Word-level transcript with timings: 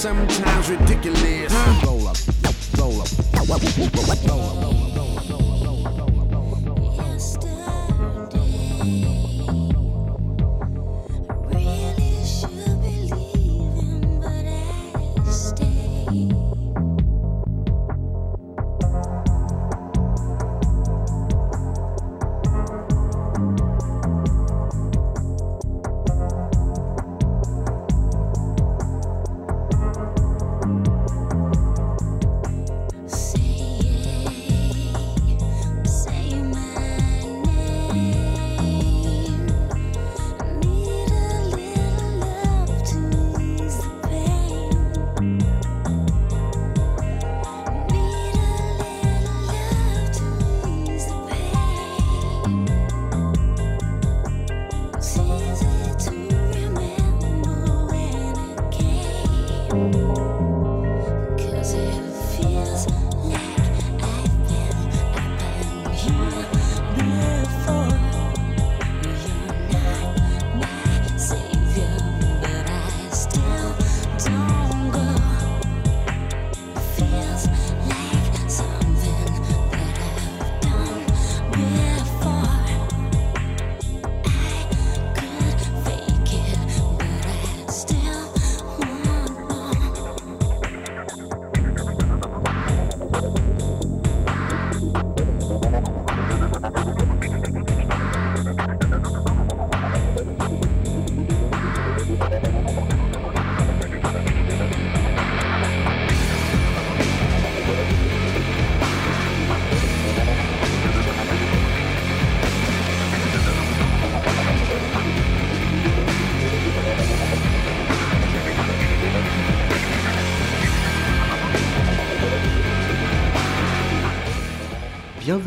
sometimes 0.00 0.70
ridiculous. 0.70 1.52
Roll 1.84 2.08
up, 2.08 2.16
roll 2.78 3.02
up, 3.02 3.08
roll 3.36 3.52
up. 3.52 3.60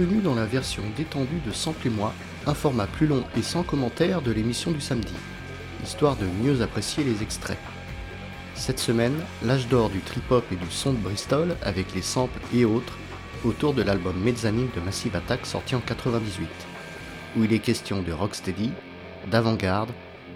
Bienvenue 0.04 0.22
dans 0.22 0.36
la 0.36 0.46
version 0.46 0.84
détendue 0.98 1.40
de 1.48 1.54
Sample 1.54 1.88
et 1.88 1.90
moi, 1.90 2.12
un 2.46 2.54
format 2.54 2.88
plus 2.88 3.08
long 3.08 3.24
et 3.38 3.42
sans 3.42 3.64
commentaire 3.64 4.22
de 4.22 4.34
l'émission 4.34 4.72
du 4.72 4.82
samedi, 4.82 5.14
histoire 5.82 6.18
de 6.18 6.26
mieux 6.44 6.62
apprécier 6.62 7.06
les 7.06 7.24
extraits. 7.24 7.58
Cette 8.54 8.80
semaine, 8.80 9.16
l'âge 9.46 9.70
d'or 9.70 9.90
du 9.90 10.02
trip-hop 10.02 10.44
et 10.52 10.58
du 10.58 10.70
son 10.70 10.92
de 10.92 10.98
Bristol 10.98 11.56
avec 11.62 11.96
les 11.96 12.02
samples 12.02 12.42
et 12.54 12.66
autres 12.66 12.98
autour 13.46 13.74
de 13.74 13.82
l'album 13.82 14.20
Mezzanine 14.20 14.68
de 14.76 14.82
Massive 14.82 15.16
Attack 15.16 15.46
sorti 15.46 15.74
en 15.74 15.80
98, 15.80 16.50
où 17.38 17.46
il 17.46 17.54
est 17.54 17.60
question 17.60 18.04
de 18.04 18.12
rocksteady, 18.12 18.72
d'avant-garde 19.32 19.92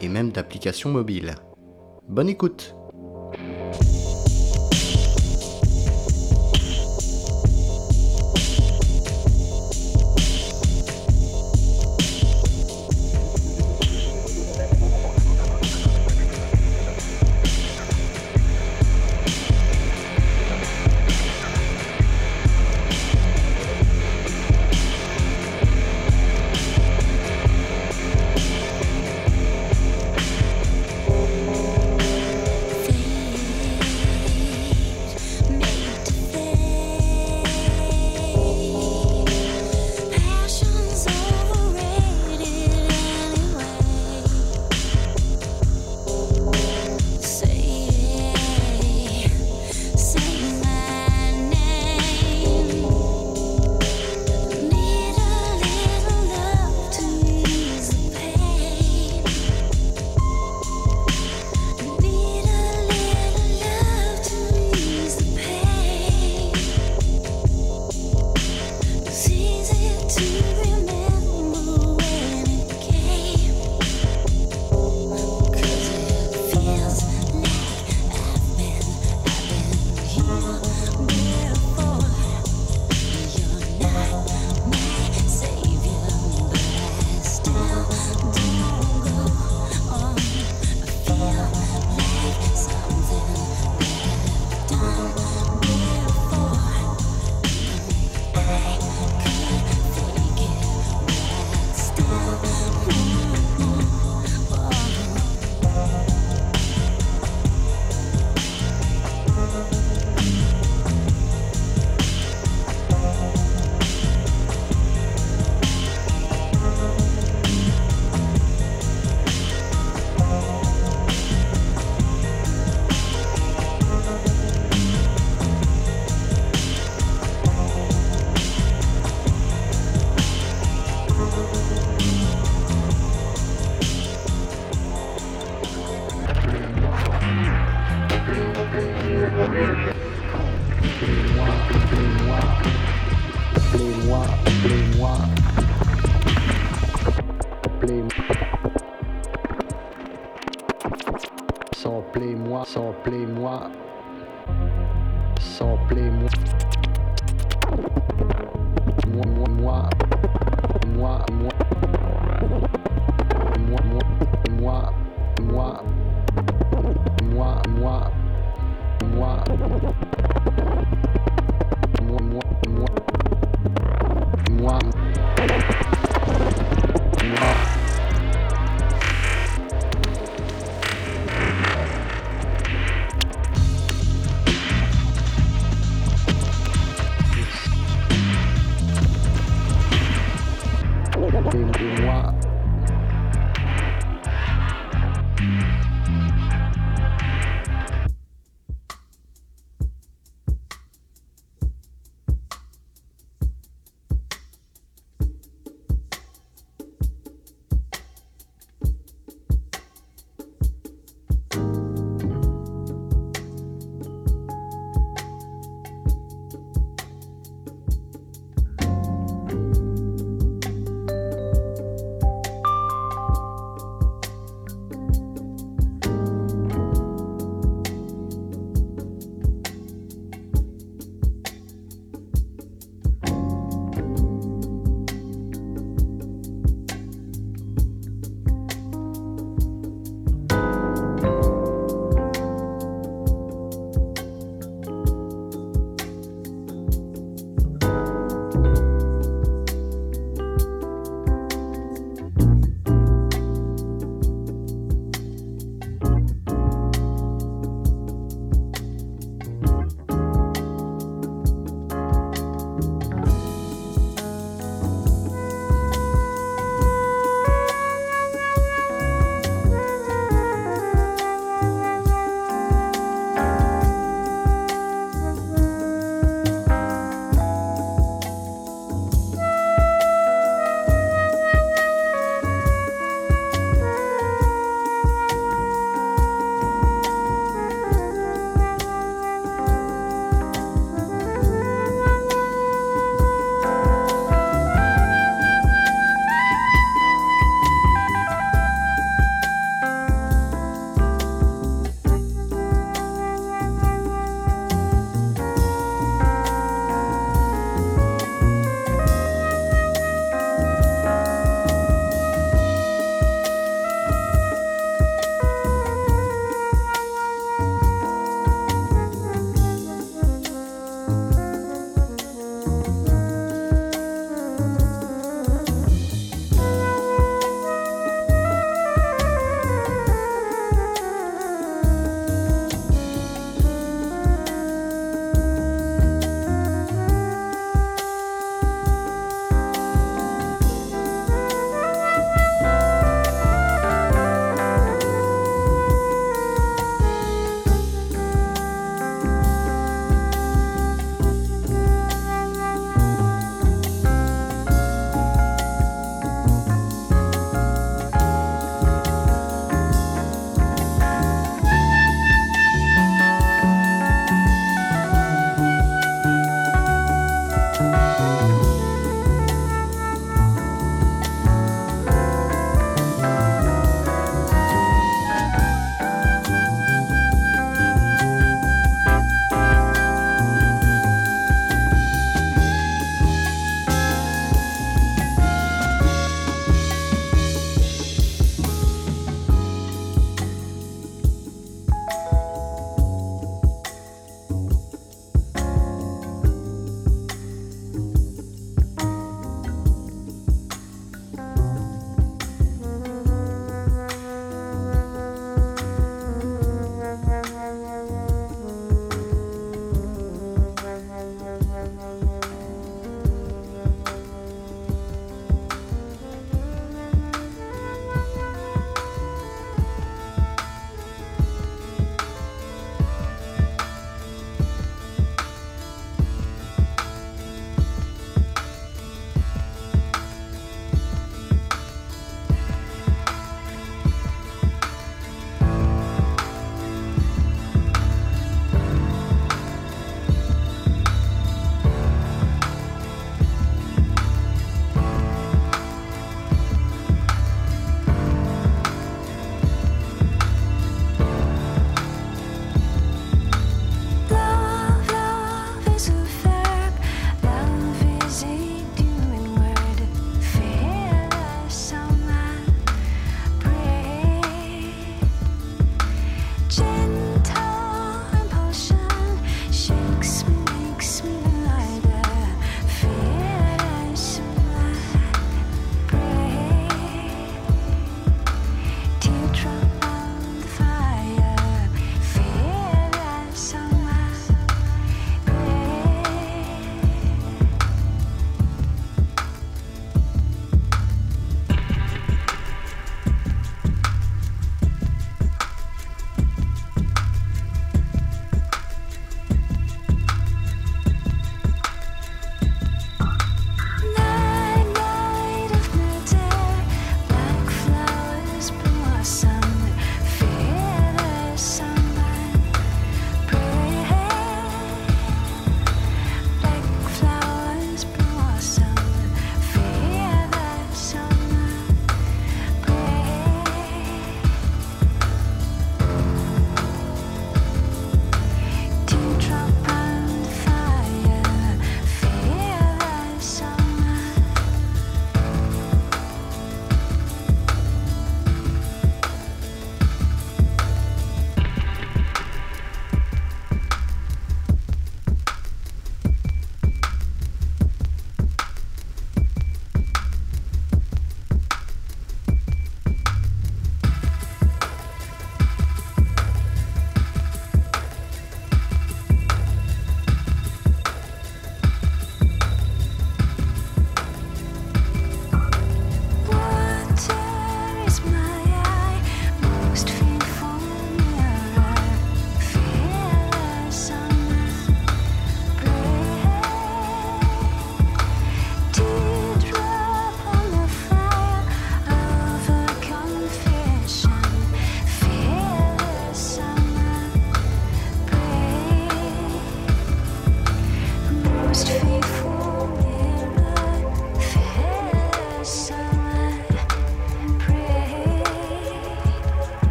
et 0.00 0.08
même 0.08 0.32
d'applications 0.32 0.88
mobiles. 0.88 1.34
Bonne 2.08 2.30
écoute 2.30 2.74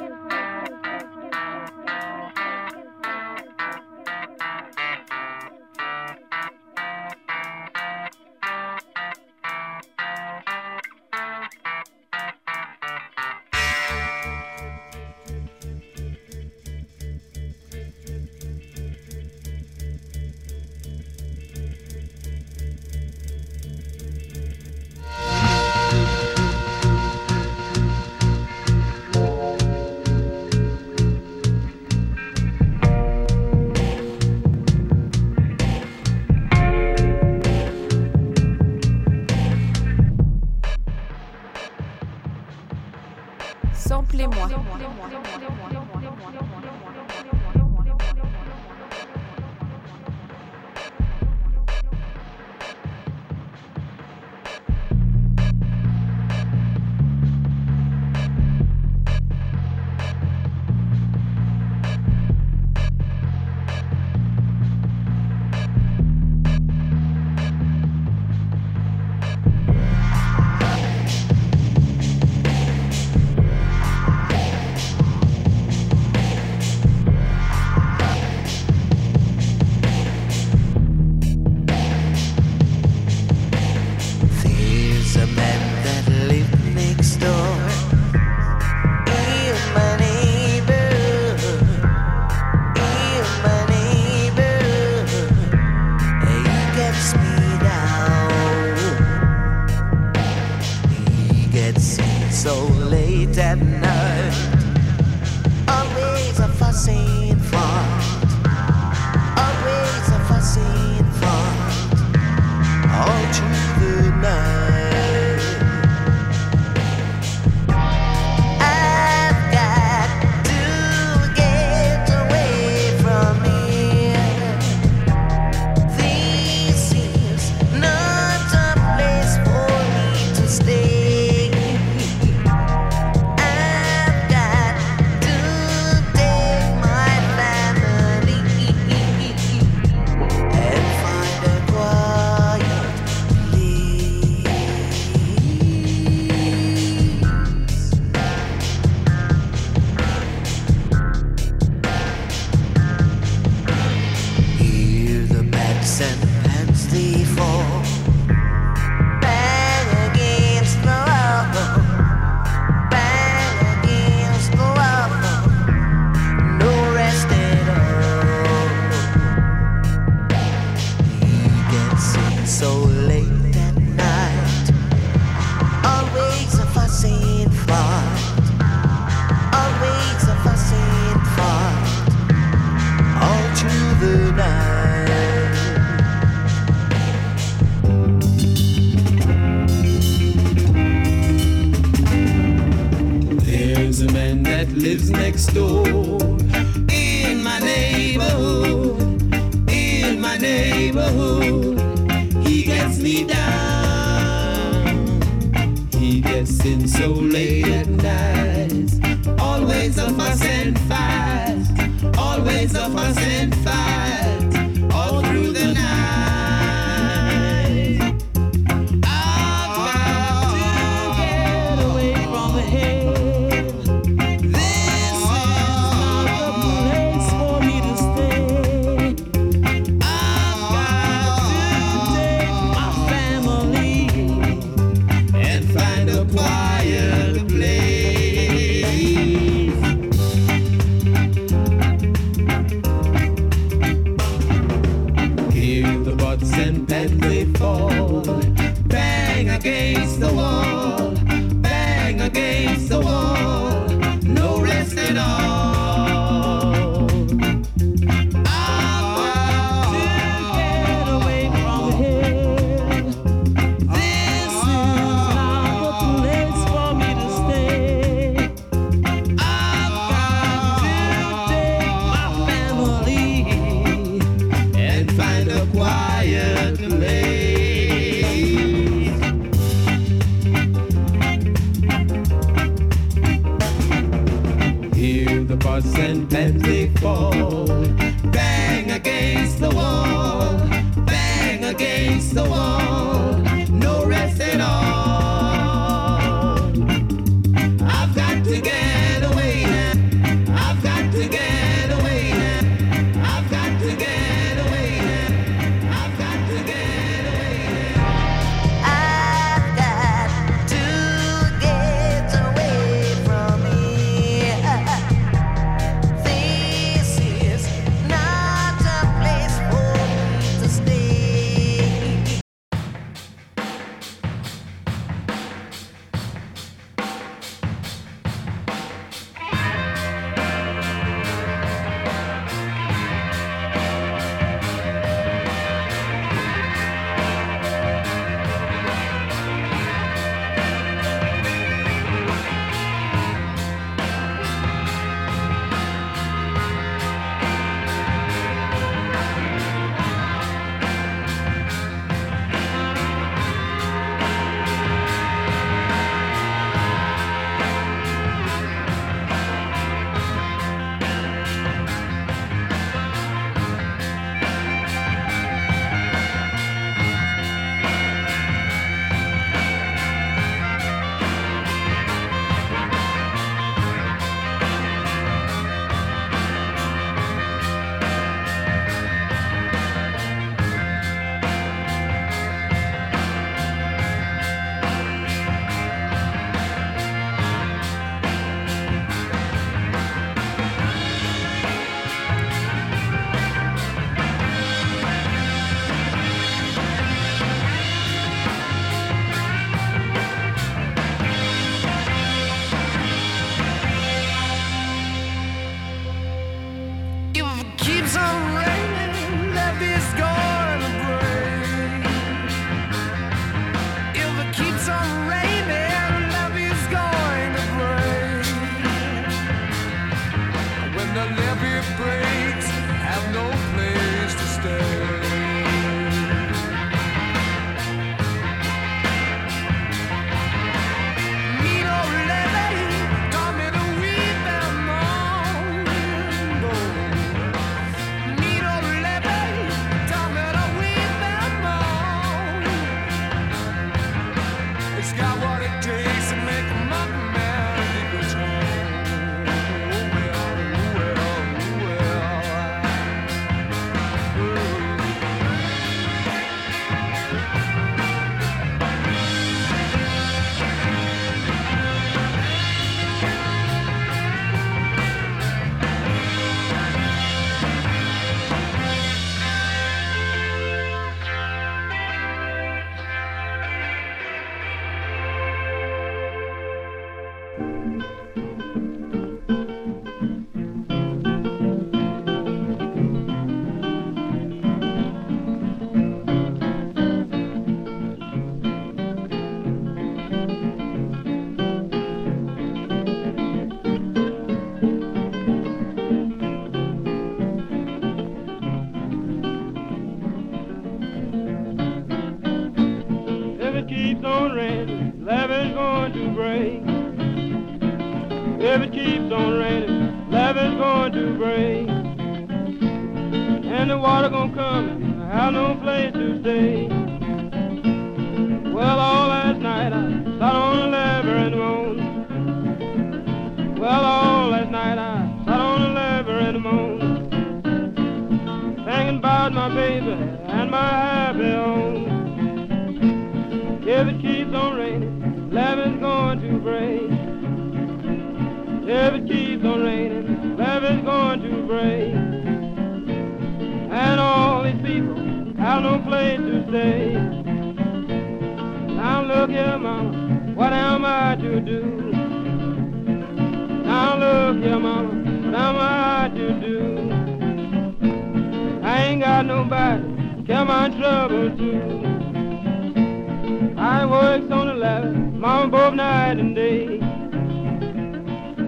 Works 564.11 564.51
on 564.51 564.67
the 564.67 564.73
ladder, 564.73 565.13
mama, 565.13 565.71
both 565.71 565.93
night 565.93 566.37
and 566.37 566.53
day. 566.53 566.99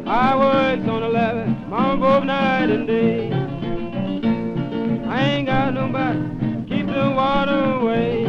I 0.07 0.37
works 0.37 0.87
on 0.87 1.01
the 1.01 1.09
ladder, 1.09 1.47
mama, 1.67 1.97
both 1.99 2.23
night 2.23 2.69
and 2.69 2.87
day. 2.87 3.29
I 5.05 5.21
ain't 5.31 5.47
got 5.47 5.73
nobody 5.73 6.21
keep 6.69 6.87
the 6.87 7.11
water 7.13 7.61
away. 7.81 8.22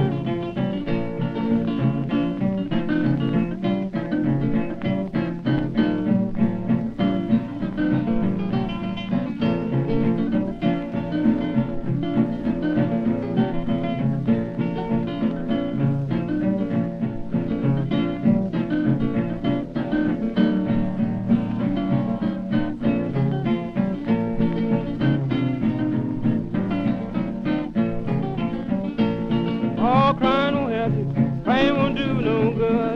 No 32.25 32.55
good. 32.55 32.94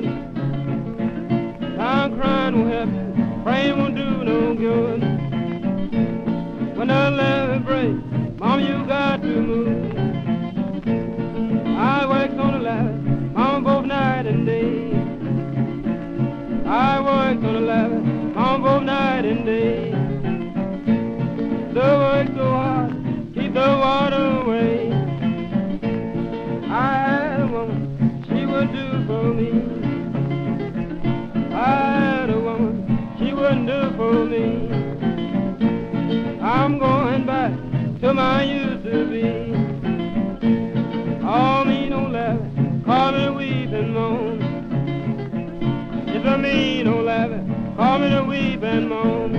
If 46.51 46.87
I 47.09 47.29
mean 47.29 47.77
call 47.77 47.99
me 47.99 48.11
to 48.11 48.23
weep 48.23 48.63
and 48.63 48.89
moan. 48.89 49.33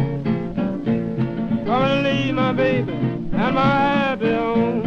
Come 1.66 1.84
and 1.84 2.04
leave 2.04 2.36
my 2.36 2.52
baby 2.54 2.94
and 2.94 3.56
my 3.56 3.62
happy 3.62 4.34
home. 4.34 4.84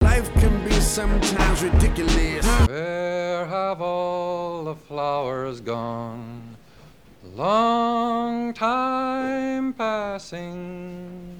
Life 0.00 0.32
can 0.34 0.64
be 0.64 0.72
sometimes 0.72 1.62
ridiculous. 1.62 2.46
Where 2.66 3.46
have 3.46 3.80
all 3.80 4.64
the 4.64 4.74
flowers 4.74 5.60
gone? 5.60 6.56
Long 7.34 8.52
time 8.54 9.72
passing. 9.72 11.38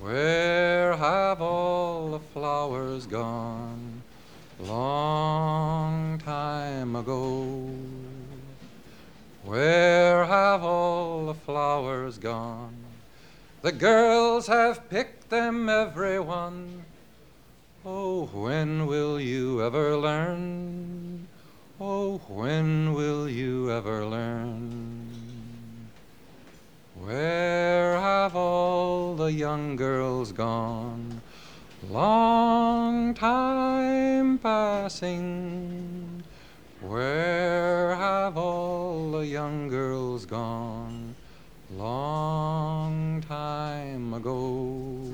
Where 0.00 0.96
have 0.96 1.40
all 1.40 2.10
the 2.10 2.20
flowers 2.20 3.06
gone? 3.06 4.02
Long 4.60 6.18
time 6.18 6.94
ago. 6.94 7.71
Where 9.52 10.24
have 10.24 10.64
all 10.64 11.26
the 11.26 11.34
flowers 11.34 12.16
gone? 12.16 12.74
The 13.60 13.70
girls 13.70 14.46
have 14.46 14.88
picked 14.88 15.28
them, 15.28 15.68
every 15.68 16.18
one. 16.18 16.86
Oh, 17.84 18.30
when 18.32 18.86
will 18.86 19.20
you 19.20 19.62
ever 19.62 19.94
learn? 19.94 21.28
Oh, 21.78 22.16
when 22.28 22.94
will 22.94 23.28
you 23.28 23.70
ever 23.70 24.06
learn? 24.06 25.10
Where 26.98 28.00
have 28.00 28.34
all 28.34 29.14
the 29.14 29.32
young 29.32 29.76
girls 29.76 30.32
gone? 30.32 31.20
Long 31.90 33.12
time 33.12 34.38
passing. 34.38 35.91
Where 36.82 37.94
have 37.94 38.36
all 38.36 39.12
the 39.12 39.24
young 39.24 39.68
girls 39.68 40.26
gone? 40.26 41.14
Long 41.76 43.22
time 43.28 44.12
ago. 44.12 45.12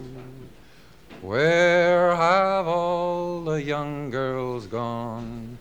Where 1.21 2.17
have 2.17 2.67
all 2.67 3.43
the 3.43 3.63
young 3.63 4.09
girls 4.09 4.67
gone? 4.67 5.59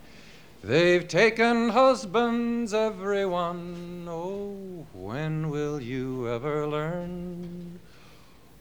They've 0.63 1.05
taken 1.05 1.69
husbands, 1.69 2.73
everyone. 2.73 4.07
Oh, 4.09 4.85
when 4.93 5.49
will 5.49 5.81
you 5.81 6.29
ever 6.29 6.65
learn? 6.67 7.79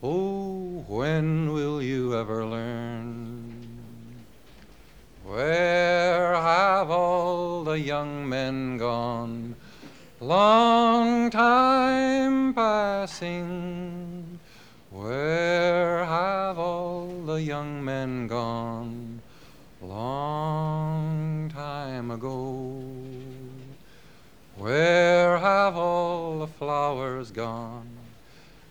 Oh, 0.03 0.83
when 0.89 1.53
will 1.53 1.81
you 1.81 2.13
ever 2.13 2.45
learn? 2.45 3.16
Where 5.37 6.33
have 6.33 6.89
all 6.89 7.63
the 7.63 7.79
young 7.79 8.27
men 8.27 8.79
gone? 8.79 9.55
Long 10.19 11.29
time 11.29 12.55
passing. 12.55 14.39
Where 14.89 16.03
have 16.05 16.57
all 16.57 17.21
the 17.27 17.39
young 17.39 17.85
men 17.85 18.25
gone? 18.25 19.21
Long 19.79 21.51
time 21.53 22.09
ago. 22.09 22.81
Where 24.55 25.37
have 25.37 25.77
all 25.77 26.39
the 26.39 26.47
flowers 26.47 27.29
gone? 27.29 27.89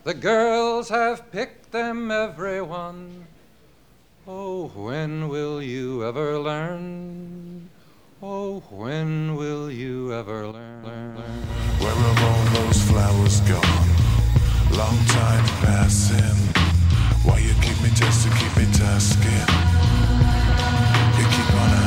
The 0.02 0.14
girls 0.14 0.88
have 0.88 1.30
picked 1.30 1.70
them, 1.70 2.10
everyone. 2.10 3.28
Oh, 4.28 4.72
when 4.74 5.28
will 5.28 5.62
you 5.62 6.04
ever 6.04 6.36
learn? 6.36 7.70
Oh, 8.20 8.58
when 8.70 9.36
will 9.36 9.70
you 9.70 10.12
ever 10.12 10.48
learn? 10.48 10.82
Where 10.82 11.94
have 11.94 12.22
all 12.24 12.64
those 12.64 12.82
flowers 12.90 13.38
gone? 13.42 13.88
Long 14.72 14.98
time 15.06 15.44
passing. 15.62 16.42
Why 17.22 17.38
you 17.38 17.54
keep 17.62 17.80
me 17.84 17.90
testing, 17.94 18.32
keep 18.32 18.56
me 18.56 18.66
tasking? 18.74 19.46
You 21.18 21.26
keep 21.30 21.54
on 21.54 21.85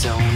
don't 0.00 0.27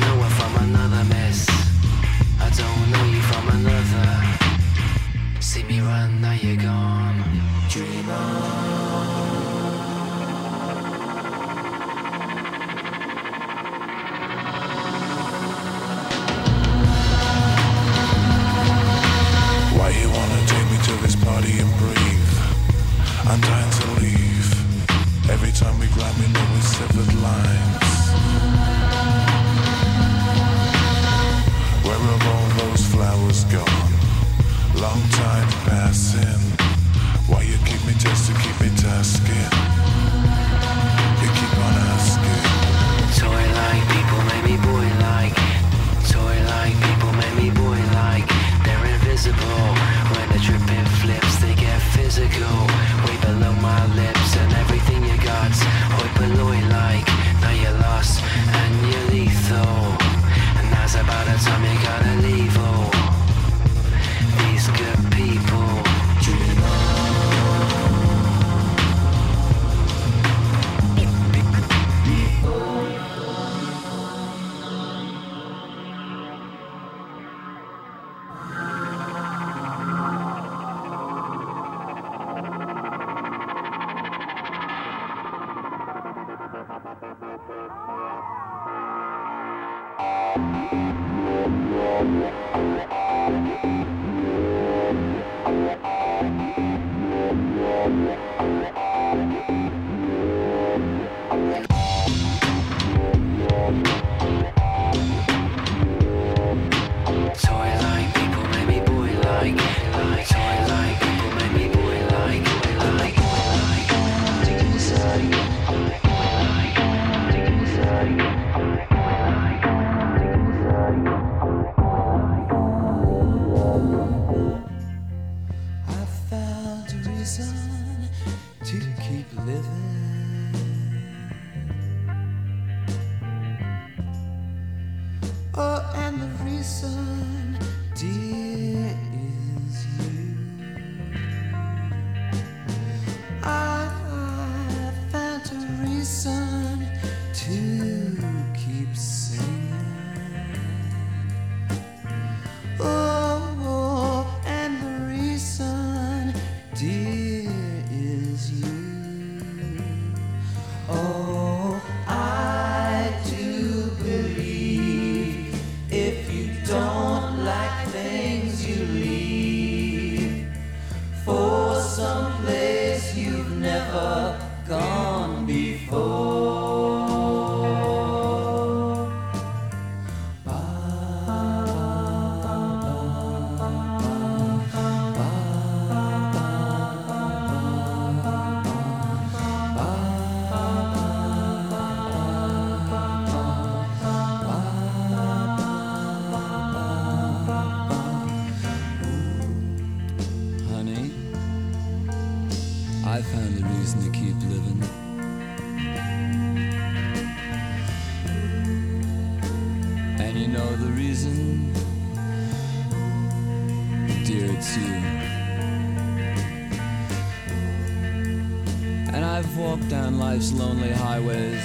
life's 220.33 220.53
lonely 220.55 220.91
highways, 220.91 221.61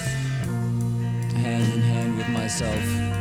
hand 1.35 1.73
in 1.73 1.79
hand 1.79 2.17
with 2.17 2.27
myself. 2.27 3.16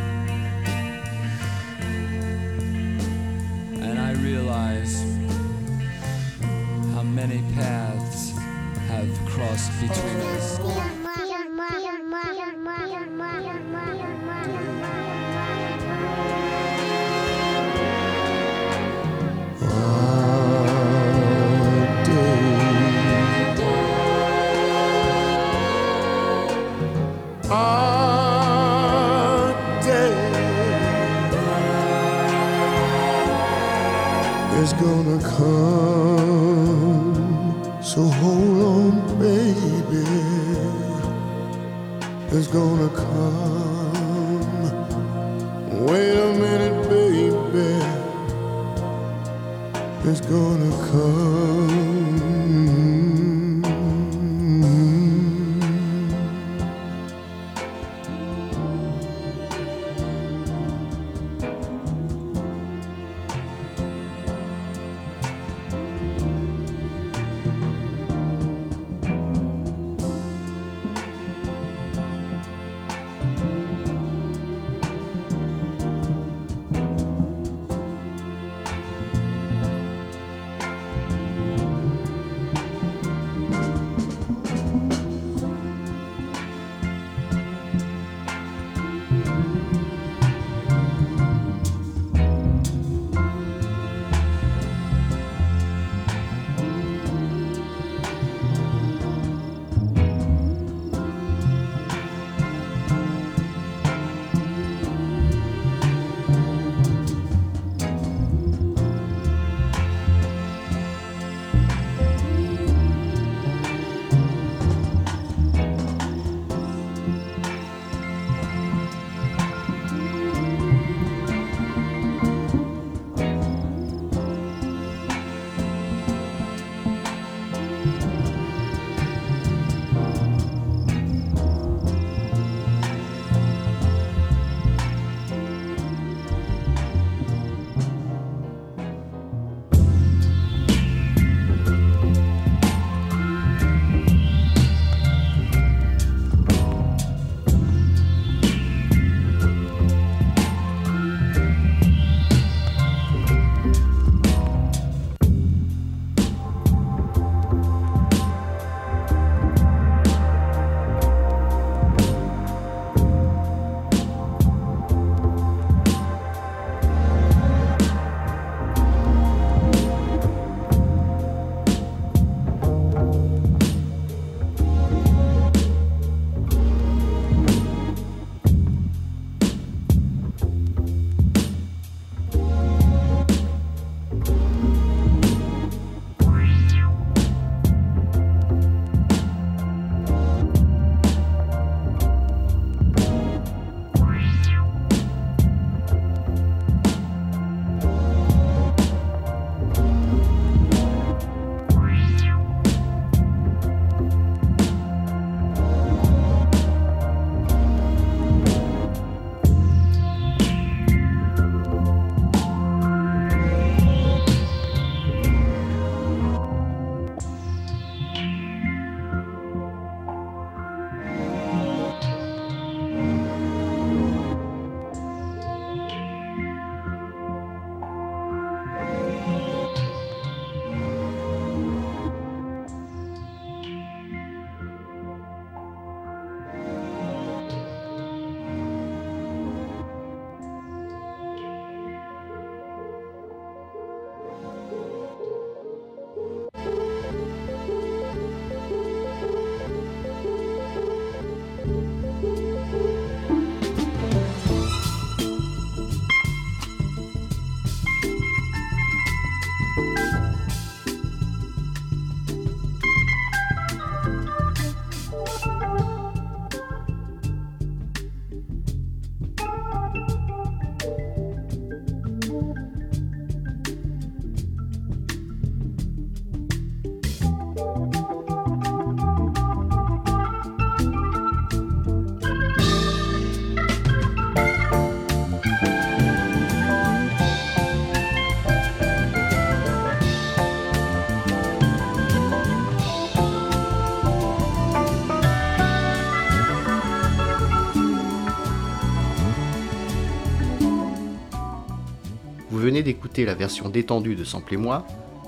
Vous 302.56 302.62
venez 302.62 302.82
d'écouter 302.82 303.26
la 303.26 303.34
version 303.34 303.68
détendue 303.68 304.14
de 304.14 304.24
Sample 304.24 304.54
et 304.54 304.56
moi. 304.56 304.86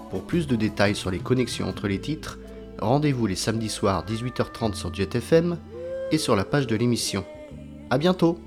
Pour 0.08 0.22
plus 0.22 0.46
de 0.46 0.56
détails 0.56 0.94
sur 0.94 1.10
les 1.10 1.18
connexions 1.18 1.68
entre 1.68 1.86
les 1.86 2.00
titres, 2.00 2.38
rendez-vous 2.80 3.26
les 3.26 3.36
samedis 3.36 3.68
soirs 3.68 4.06
18h30 4.06 4.72
sur 4.72 4.94
JetFM 4.94 5.58
et 6.10 6.16
sur 6.16 6.36
la 6.36 6.46
page 6.46 6.66
de 6.66 6.74
l'émission. 6.74 7.26
A 7.90 7.98
bientôt 7.98 8.38